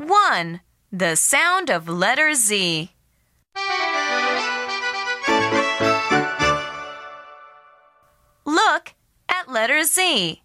1. 0.00 0.60
The 0.90 1.14
sound 1.14 1.68
of 1.68 1.86
letter 1.86 2.32
Z. 2.34 2.90
Look 8.46 8.94
at 9.28 9.46
letter 9.46 9.84
Z. 9.84 10.40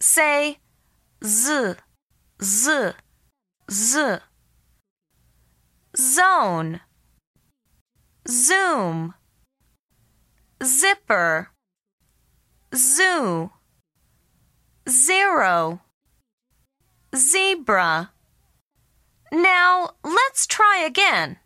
Say 0.00 0.58
Z, 1.24 1.76
Z, 2.42 2.90
Z. 3.70 4.18
Zone, 5.96 6.80
Zoom, 8.28 9.14
Zipper, 10.62 11.50
Zoo, 12.74 13.50
Zero, 14.88 15.80
Zebra. 17.14 18.13
Now 19.34 19.90
let's 20.04 20.46
try 20.46 20.84
again. 20.86 21.38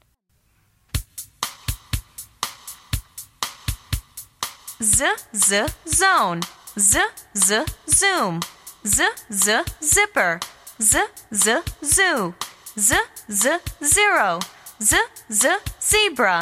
Z, 4.83 5.07
Z, 5.35 5.69
zone. 5.87 6.41
Z, 6.79 7.01
Z, 7.35 7.65
zoom. 7.89 8.41
Z, 8.85 9.09
Z, 9.33 9.65
zipper. 9.83 10.39
Z, 10.79 11.09
Z, 11.33 11.63
zoo. 11.83 12.35
Z, 12.77 12.99
Z, 13.31 13.59
zero. 13.83 14.41
Z, 14.83 14.99
Z, 15.31 15.59
zebra. 15.81 16.41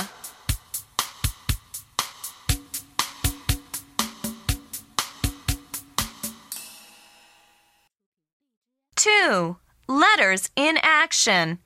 Two. 8.97 9.59
Letters 9.89 10.51
in 10.57 10.79
action. 10.83 11.59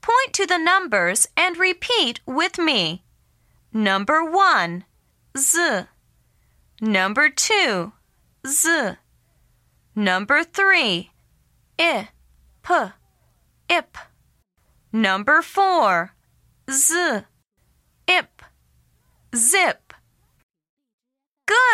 Point 0.00 0.32
to 0.32 0.46
the 0.46 0.58
numbers 0.58 1.28
and 1.36 1.56
repeat 1.56 2.20
with 2.26 2.58
me. 2.58 3.04
Number 3.72 4.24
one, 4.24 4.84
Z. 5.36 5.82
Number 6.80 7.30
two, 7.30 7.92
Z. 8.46 8.92
Number 9.94 10.44
three, 10.44 11.10
I, 11.78 12.08
P, 12.62 12.74
ip. 13.70 13.96
Number 14.92 15.42
four, 15.42 16.12
Z, 16.70 17.22
ip, 18.06 18.42
zip. 19.34 19.85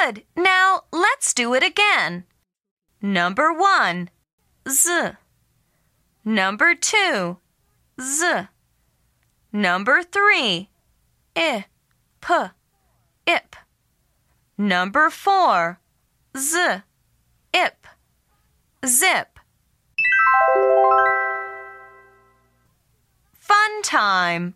Good. 0.02 0.24
Now 0.36 0.82
let's 0.92 1.32
do 1.32 1.54
it 1.54 1.62
again. 1.62 2.24
Number 3.00 3.52
one, 3.52 4.10
Z. 4.68 5.12
Number 6.24 6.74
two, 6.74 7.38
Z. 8.00 8.48
Number 9.52 10.02
three, 10.02 10.70
I, 11.36 11.66
P, 12.20 12.34
ip. 13.26 13.56
Number 14.58 15.08
four, 15.10 15.78
Z, 16.36 16.82
ip, 17.52 17.86
zip. 18.84 19.38
Fun 23.34 23.82
time. 23.82 24.54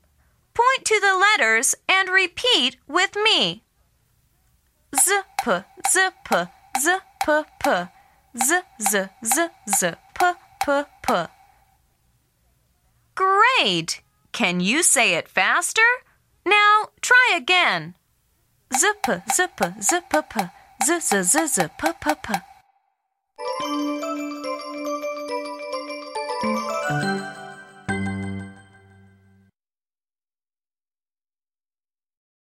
Point 0.55 0.85
to 0.87 1.01
the 1.01 1.17
letters 1.17 1.75
and 1.89 2.09
repeat 2.09 2.79
with 2.89 3.15
me. 3.15 3.63
Z, 4.95 5.23
P, 5.43 5.65
Z, 5.91 6.11
P, 6.25 6.47
Z, 6.81 6.99
P, 7.25 7.43
P. 7.61 7.89
Z, 8.37 8.63
Z, 8.79 9.09
Z, 9.25 9.49
Z, 9.67 9.95
P, 10.15 10.33
P, 10.61 10.85
P. 11.03 11.27
Great! 13.15 14.03
Can 14.33 14.61
you 14.61 14.83
say 14.83 15.15
it 15.15 15.29
faster? 15.29 15.81
Now 16.45 16.91
try 17.01 17.33
again. 17.35 17.95
Zip, 18.77 19.07
zip, 19.35 19.59
zip, 19.81 20.05
p, 20.11 20.51
z, 20.85 21.01
z, 21.01 21.23
z, 21.23 21.47
z, 21.47 21.69
p, 21.79 21.93
p, 21.99 22.15
p. 22.23 23.96